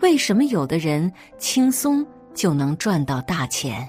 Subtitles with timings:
[0.00, 2.04] 为什么有的人轻松
[2.34, 3.88] 就能赚到大钱？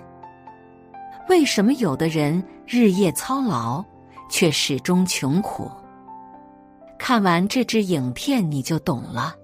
[1.30, 3.84] 为什么有的人日夜操劳
[4.30, 5.72] 却始终穷苦？
[7.00, 9.36] 看完这支影片你就懂了。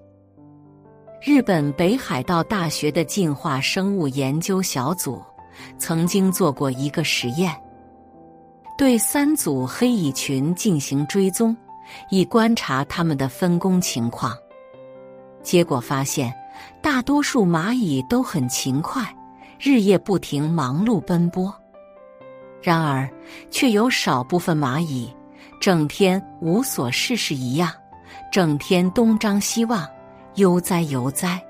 [1.22, 5.20] 日本北海道大学的进化生物研究小组
[5.78, 7.52] 曾经做过一个实验，
[8.76, 11.56] 对三组黑蚁群进行追踪，
[12.10, 14.36] 以观察它们的分工情况。
[15.42, 16.32] 结果发现，
[16.80, 19.04] 大多数蚂蚁都很勤快，
[19.58, 21.54] 日夜不停忙碌奔波。
[22.62, 23.08] 然而，
[23.50, 25.14] 却有少部分蚂蚁
[25.60, 27.72] 整天无所事事一样，
[28.32, 29.86] 整天东张西望。
[30.34, 31.42] 悠哉悠哉，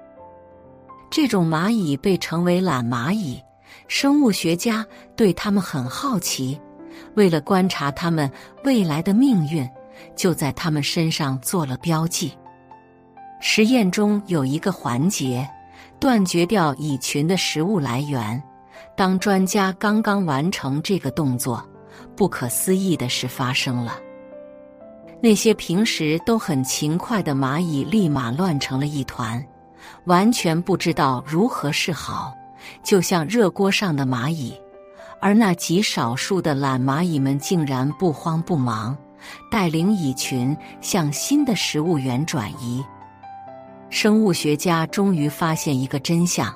[1.11, 3.39] 这种蚂蚁被称为懒蚂蚁。
[3.87, 6.59] 生物学家对它们很好奇，
[7.15, 8.31] 为了观察它们
[8.65, 9.69] 未来的命运，
[10.17, 12.33] 就在它们身上做了标记。
[13.41, 15.49] 实验中有一个环节，
[16.01, 18.43] 断绝掉蚁群的食物来源。
[18.97, 21.65] 当专家刚刚完成这个动作，
[22.17, 23.97] 不可思议的事发生了。
[25.21, 29.45] 那些平时都很勤快的蚂蚁立马乱成了一团，
[30.05, 32.33] 完全不知道如何是好，
[32.83, 34.55] 就像热锅上的蚂蚁。
[35.21, 38.97] 而那极少数的懒蚂蚁们竟然不慌不忙，
[39.51, 42.85] 带领蚁群向新的食物源转移。
[43.91, 46.55] 生物学家终于发现一个真相：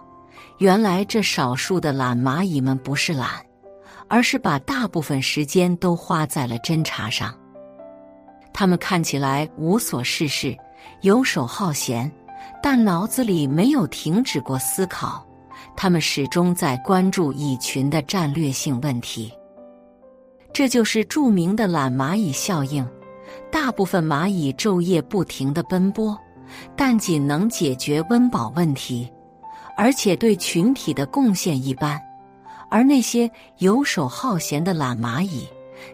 [0.59, 3.29] 原来这少数的懒蚂蚁们不是懒，
[4.07, 7.35] 而是把大部分时间都花在了侦查上。
[8.53, 10.55] 他们看起来无所事事、
[11.01, 12.11] 游手好闲，
[12.63, 15.27] 但脑子里没有停止过思考。
[15.75, 19.33] 他们始终在关注蚁群的战略性问题。
[20.53, 22.87] 这就是著名的懒蚂蚁效应。
[23.51, 26.19] 大部分蚂蚁昼夜不停地奔波，
[26.77, 29.11] 但仅能解决温饱问题，
[29.77, 32.01] 而且对群体的贡献一般。
[32.71, 35.47] 而那些游手好闲的懒蚂蚁，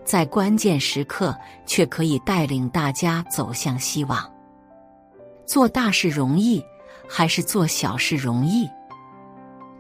[0.04, 1.36] 在关键时刻，
[1.66, 4.24] 却可以带领大家走向希望。
[5.44, 6.62] 做大事容易，
[7.08, 8.68] 还是做小事容易？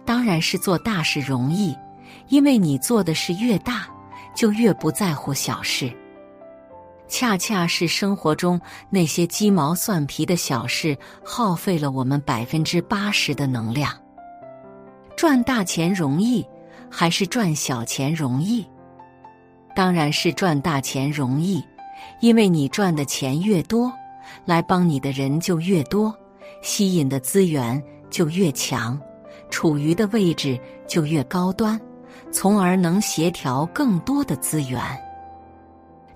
[0.04, 1.76] 当然是做大事容易，
[2.28, 3.86] 因为你做的事越大，
[4.34, 5.92] 就越不在乎小事。
[7.08, 8.60] 恰恰是生活中
[8.90, 13.92] 那些鸡毛蒜皮的小事，耗费了我们百分之八十的能量。
[15.16, 16.46] 赚大钱容易，
[16.90, 18.64] 还是赚小钱容易？
[19.74, 21.64] 当然是赚大钱容易，
[22.20, 23.92] 因为你赚的钱越多，
[24.44, 26.14] 来帮你的人就越多，
[26.62, 29.00] 吸引的资源就越强，
[29.50, 31.80] 处于的位置就越高端，
[32.30, 34.80] 从而能协调更多的资源。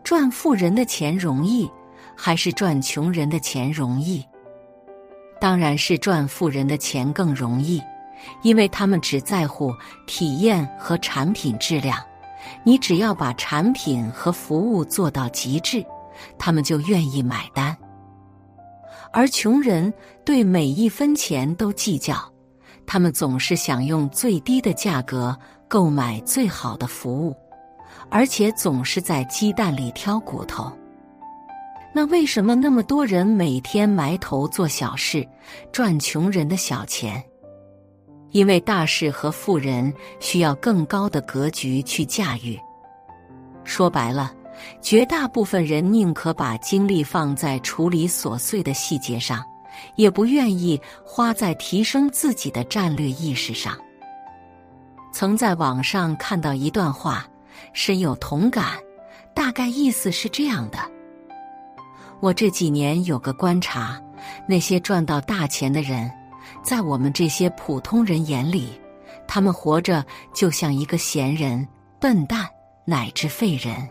[0.05, 1.71] 赚富人的钱容易，
[2.17, 4.25] 还是赚穷人的钱容易？
[5.41, 7.83] 当然是赚富人的钱更容易，
[8.43, 9.75] 因为他们只在乎
[10.07, 11.99] 体验和产品质量。
[12.65, 15.85] 你只要把产品和服务做到极致，
[16.39, 17.77] 他们就愿意买单。
[19.12, 19.93] 而穷人
[20.25, 22.17] 对每一分钱都计较，
[22.87, 25.37] 他们总是想用最低的价格
[25.69, 27.37] 购买最好的服务，
[28.12, 30.71] 而且总是在鸡蛋里挑骨头。
[31.95, 35.27] 那为什么那么多人每天埋头做小事，
[35.73, 37.23] 赚穷人的小钱？
[38.31, 42.59] 因为大事和富人需要更高的格局去驾驭。
[43.65, 44.33] 说白了，
[44.83, 49.43] 绝大部分人宁可把精力放在处理琐碎的细节上，
[49.97, 53.75] 也不愿意花在提升自己的战略意识上。
[55.12, 57.27] 曾在网上看到一段话，
[57.72, 58.78] 深有同感，
[59.34, 60.78] 大概意思是这样的：
[62.21, 64.00] 我这几年有个观察，
[64.47, 66.11] 那些赚到大钱的人。
[66.62, 68.81] 在我们这些普通人眼里，
[69.26, 71.67] 他们活着就像一个闲人、
[71.99, 72.49] 笨蛋
[72.85, 73.88] 乃至废人。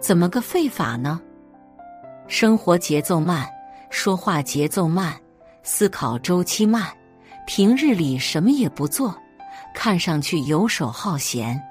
[0.00, 1.20] 怎么个废法呢？
[2.26, 3.48] 生活节奏慢，
[3.90, 5.14] 说话节奏慢，
[5.62, 6.90] 思考周期慢，
[7.46, 9.14] 平日里什么也不做，
[9.74, 11.62] 看上去游手好闲，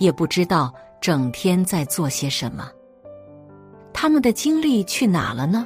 [0.00, 2.68] 也不知道整天在做些什么。
[3.92, 5.64] 他们的精力去哪了呢？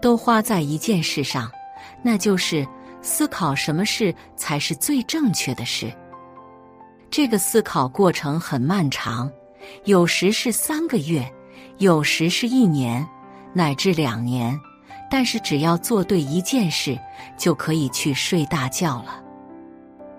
[0.00, 1.48] 都花在一件事上。
[2.04, 2.66] 那就是
[3.00, 5.92] 思考什么事才是最正确的事。
[7.10, 9.30] 这个思考过程很漫长，
[9.84, 11.24] 有时是三个月，
[11.78, 13.06] 有时是一年，
[13.52, 14.58] 乃至两年。
[15.10, 16.98] 但是只要做对一件事，
[17.36, 19.22] 就可以去睡大觉了。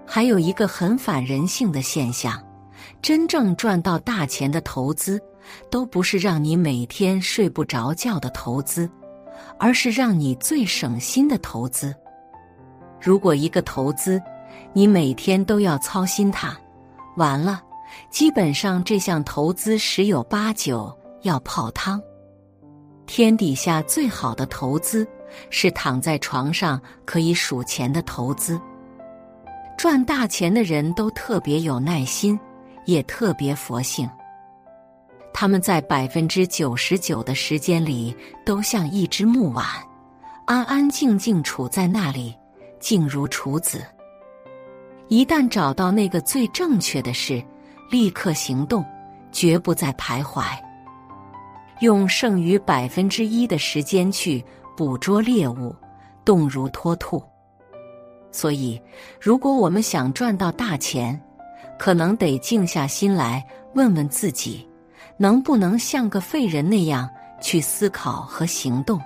[0.06, 2.42] 还有一个很反人性的现象：
[3.02, 5.22] 真正赚到大钱的投资，
[5.70, 8.90] 都不是让你每天睡不着觉的投资。
[9.58, 11.94] 而是让你最省心的投资。
[13.02, 14.22] 如果一个投资，
[14.74, 16.56] 你每天都要操心它，
[17.18, 17.62] 完了，
[18.10, 22.02] 基本上这项投资十有八九要泡汤。
[23.06, 25.06] 天底下最好的投资
[25.50, 28.60] 是躺在床上可以数钱的投资。
[29.78, 32.40] 赚大钱的人都特别有耐心，
[32.86, 34.10] 也特别佛性。
[35.34, 38.16] 他们在百分之九十九的时间里
[38.46, 39.66] 都像一只木碗，
[40.46, 42.36] 安安静静处在那里。
[42.80, 43.82] 静如处子。
[45.08, 47.42] 一旦找到那个最正确的事，
[47.90, 48.84] 立刻行动，
[49.32, 50.44] 绝不再徘徊。
[51.80, 54.44] 用剩余百分之一的时间去
[54.76, 55.74] 捕捉猎物，
[56.26, 57.24] 动如脱兔。
[58.34, 58.82] 所以，
[59.18, 61.18] 如果我们想赚到大钱，
[61.78, 64.68] 可能得静下心来问问自己，
[65.18, 67.10] 能不能像个废人那样
[67.42, 69.00] 去思考和行动。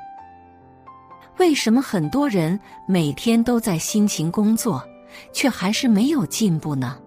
[1.38, 4.84] 为什么很多人每天都在辛勤工作，
[5.32, 6.98] 却还是没有进步呢？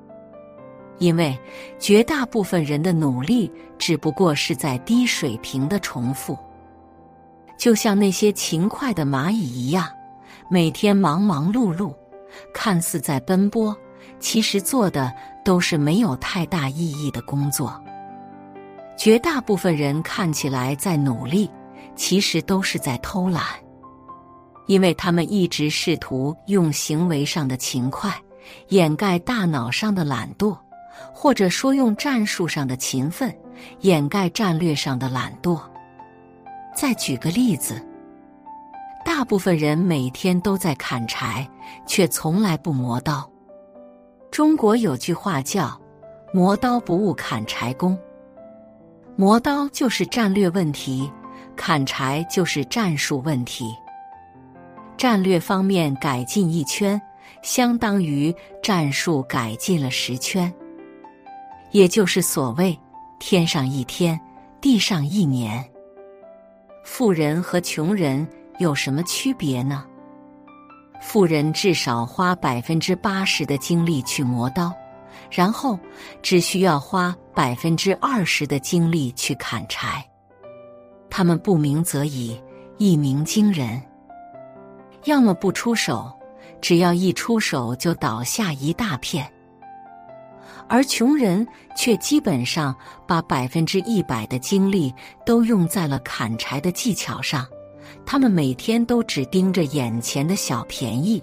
[0.98, 1.36] 因为
[1.78, 6.38] 绝大部分人的努力只不过是在低水平的重复，
[7.56, 9.88] 就像那些勤快的蚂蚁一样，
[10.48, 11.94] 每天忙忙碌碌，
[12.52, 13.74] 看似在奔波，
[14.18, 15.12] 其实做的
[15.44, 17.82] 都是没有太大意义的工作。
[18.96, 21.50] 绝大部分人看起来在努力，
[21.96, 23.42] 其实都是在偷懒。
[24.66, 28.14] 因为他们一直试图用行为上的勤快
[28.68, 30.56] 掩盖大脑上的懒惰，
[31.12, 33.34] 或者说用战术上的勤奋
[33.80, 35.60] 掩盖战略上的懒惰。
[36.72, 37.84] 再举个例子，
[39.04, 41.48] 大部分人每天都在砍柴，
[41.86, 43.28] 却从来不磨刀。
[44.30, 45.78] 中国有句话叫
[46.32, 47.98] “磨刀不误砍柴工”，
[49.16, 51.10] 磨刀就是战略问题，
[51.56, 53.74] 砍柴就是战术问题。
[54.96, 57.00] 战略方面改进一圈，
[57.42, 58.32] 相当于
[58.62, 60.52] 战术改进了十圈，
[61.72, 62.78] 也就是所谓
[63.18, 64.18] “天上一天，
[64.60, 65.64] 地上一年”。
[66.84, 68.26] 富人和穷人
[68.58, 69.84] 有什么区别呢？
[71.00, 74.72] 富人至少花百分之八十的精力去磨刀，
[75.30, 75.78] 然后
[76.22, 80.04] 只需要花百分之二十的精力去砍柴。
[81.08, 82.40] 他们不鸣则已，
[82.78, 83.80] 一鸣惊人。
[85.04, 86.12] 要么不出手，
[86.60, 89.24] 只要一出手就倒下一大片；
[90.68, 92.76] 而穷人却基本上
[93.08, 94.94] 把百分之一百的精力
[95.24, 97.46] 都用在了砍柴的技巧上。
[98.10, 101.22] 他们每天都只盯着眼前的小便宜，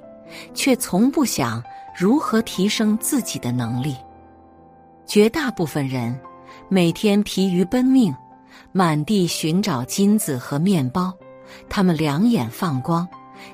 [0.53, 1.61] 却从不想
[1.93, 3.93] 如何提升自己的能力。
[5.05, 6.17] 绝大部分人
[6.69, 8.15] 每天疲于奔命，
[8.71, 11.13] 满地寻找金子和面包，
[11.67, 13.05] 他们两眼放光。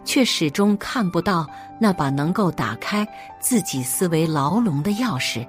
[0.06, 1.48] 却始终看不到
[1.80, 3.06] 那把能够打开
[3.40, 5.44] 自己思维牢笼的钥匙，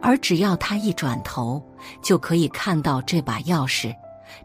[0.00, 1.62] 而只要他一转头，
[2.02, 3.94] 就可以看到这把钥匙。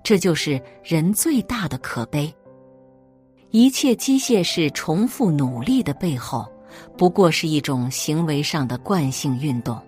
[0.04, 2.32] 这就是人最大的可悲。
[3.52, 6.46] 一切机械式重复努力的背后，
[6.98, 9.80] 不过是一种行为上的惯性运动。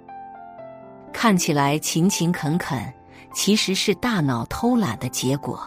[1.12, 2.82] 看起来勤勤恳恳，
[3.34, 5.62] 其实是大脑偷懒的结果。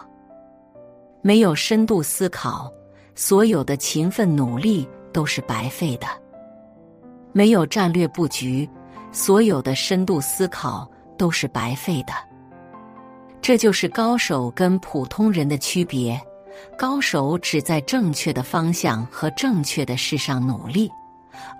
[1.21, 2.71] 没有深度思考。
[3.15, 6.07] 所有的勤奋努力都是白费的，
[7.31, 8.67] 没有战略布局，
[9.11, 12.13] 所有的深度思考都是白费的。
[13.39, 16.19] 这就是高手跟普通人的区别：
[16.77, 20.91] 高手只在正确的方向和正确的事上努力，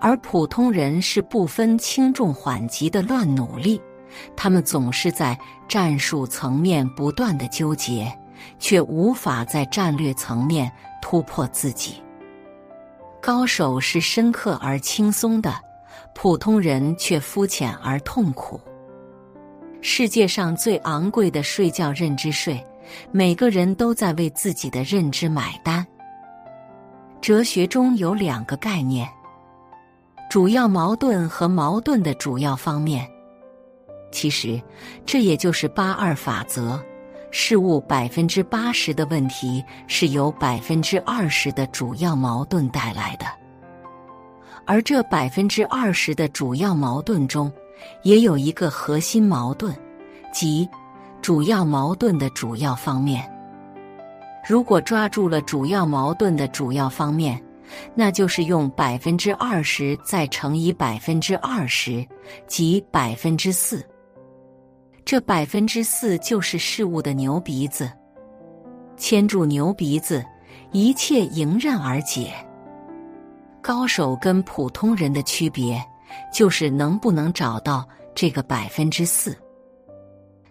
[0.00, 3.80] 而普通人是不分轻重缓急的乱努力。
[4.36, 8.12] 他们总是在战术层面不断的纠结。
[8.58, 10.70] 却无法在战略层面
[11.00, 12.02] 突破自己。
[13.20, 15.54] 高手是深刻而轻松的，
[16.14, 18.60] 普通人却肤浅而痛苦。
[19.80, 22.62] 世界上最昂贵的睡觉认知税，
[23.10, 25.86] 每个人都在为自己的认知买单。
[27.20, 29.08] 哲学中有两个概念：
[30.28, 33.08] 主要矛盾和矛盾的主要方面。
[34.12, 34.60] 其实，
[35.04, 36.80] 这也就是八二法则。
[37.36, 43.26] 事物百分之八十的问题是由百分之二十的主要矛盾带来的，
[44.64, 47.50] 而这百分之二十的主要矛盾中，
[48.04, 49.74] 也有一个核心矛盾，
[50.32, 50.68] 即
[51.24, 53.26] 主要矛盾的主要方面。
[54.46, 57.42] 如果抓住了主要矛盾的主要方面，
[57.94, 62.06] 那就是用百分之二十再乘以百分之二十，
[62.46, 63.82] 即百分之四。
[65.02, 67.90] 这百分之四就是事物的牛鼻子，
[68.98, 70.22] 牵住牛鼻子，
[70.72, 72.34] 一切迎刃而解。
[73.62, 75.82] 高手跟普通人的区别，
[76.30, 79.34] 就是能不能找到这个百分之四。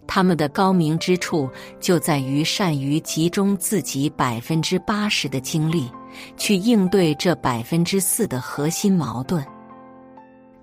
[0.07, 5.89] 他们的高明之处就在于善于集中自己百分之八十的精力，
[6.37, 9.43] 去应对这百分之四的核心矛盾。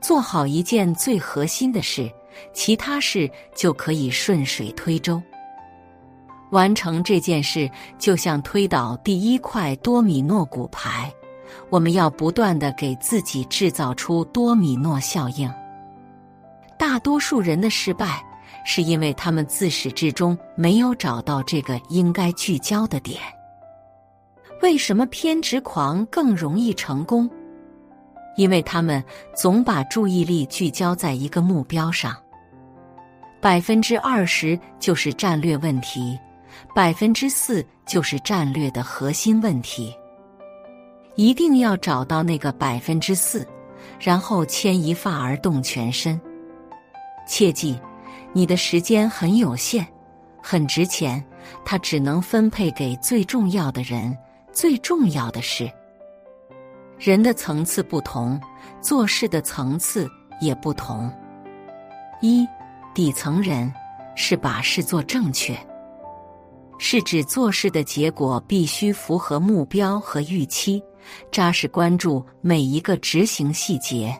[0.00, 2.11] 做好一件最核心的事，
[2.52, 5.20] 其他事就可以顺水推舟。
[6.50, 11.12] 完成这件事，就像推倒第一块多米诺骨牌。
[11.68, 15.52] 我们要不断的给自己制造出多米诺效应。
[16.78, 18.25] 大多数人的失败，
[18.64, 23.21] 是因为他们自始至终没有找到这个应该聚焦的点。
[24.62, 27.29] 为什么偏执狂更容易成功？
[28.37, 29.02] 因为他们
[29.35, 32.17] 总把注意力聚焦在一个目标上。
[33.40, 36.19] 百分之二十就是战略问题，
[36.75, 39.95] 百分之四就是战略的核心问题。
[41.17, 43.47] 一定要找到那个百分之四，
[43.99, 46.21] 然后牵一发而动全身。
[47.26, 47.79] 切记，
[48.33, 49.87] 你的时间很有限，
[50.43, 51.25] 很值钱，
[51.65, 54.17] 它只能分配给最重要的人、
[54.53, 55.71] 最重要的事。
[56.99, 58.41] 人的层次不同，
[58.81, 60.09] 做事的层次
[60.41, 61.11] 也不同。
[62.21, 62.47] 一
[62.95, 63.73] 底层人
[64.15, 65.59] 是把事做正确，
[66.79, 70.83] 是指做事的结果必须符合目标和预期。
[71.33, 74.15] 扎实关注每一个执行细节，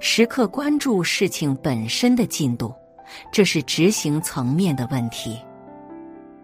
[0.00, 2.74] 时刻关注事情本身的进度，
[3.30, 5.38] 这是执行层面的问题。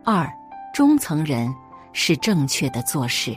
[0.05, 0.31] 二，
[0.73, 1.53] 中层人
[1.93, 3.37] 是正确的做事，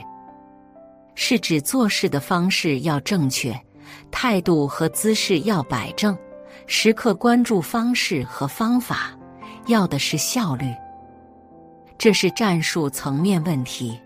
[1.14, 3.54] 是指做事的方式要正确，
[4.10, 6.16] 态度和姿势要摆正，
[6.66, 9.10] 时刻关注方式和方法，
[9.66, 10.66] 要的是效率，
[11.98, 14.00] 这是战术层面问题。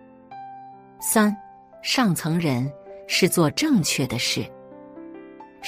[1.00, 1.37] 三。
[1.82, 2.68] 上层人
[3.06, 4.44] 是做正确的事，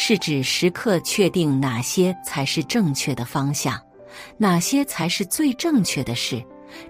[0.00, 3.76] 是指时刻确定哪些才是正确的方向，
[4.36, 6.40] 哪些才是最正确的事，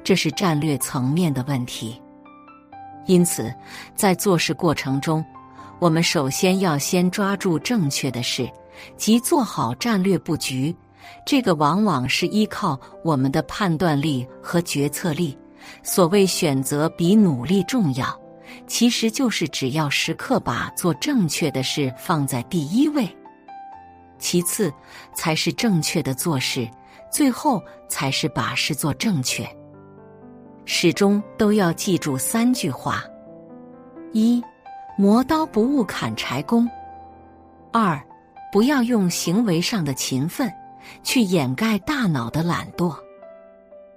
[0.05, 1.99] 这是战略层面的问题。
[3.07, 3.51] 因此，
[3.97, 5.25] 在做事过程中，
[5.79, 8.47] 我们首先要先抓住正确的事，
[8.99, 10.77] 即做好战略布局。
[11.25, 15.37] 这个往往是依靠我们的判断力和决策力。
[15.83, 18.28] 所谓选择比努力重要。
[18.67, 23.09] 其实就是只要时刻把做正确的事放在第一位，
[24.19, 24.73] 其次
[25.15, 26.69] 才是正确的做事，
[27.11, 29.49] 最后才是把事做正确。
[30.65, 33.03] 始终都要记住三句话：
[34.13, 34.43] 一，
[34.97, 36.67] 磨刀不误砍柴工；
[37.73, 37.99] 二，
[38.53, 40.53] 不要用行为上的勤奋
[41.03, 42.95] 去掩盖大脑的懒惰；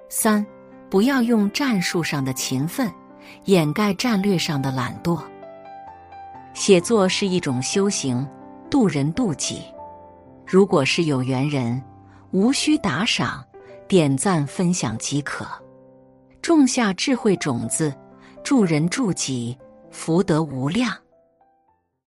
[0.09, 0.45] 三，
[0.89, 2.91] 不要用战术上的勤奋。
[3.45, 5.21] 掩盖战略上的懒惰。
[6.53, 8.27] 写作是一种修行，
[8.69, 9.61] 渡人渡己。
[10.45, 11.81] 如果是有缘人，
[12.31, 13.43] 无需打赏、
[13.87, 15.45] 点赞、分享即可。
[16.41, 17.93] 种下智慧种子，
[18.43, 19.57] 助人助己，
[19.91, 20.93] 福德无量。